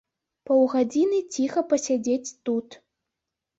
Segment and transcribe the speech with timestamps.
[0.49, 2.81] Паўгадзіны ціха пасядзець тут.